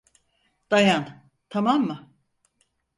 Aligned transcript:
Dayan, 0.71 1.21
tamam 1.49 1.81
mı? 1.87 2.13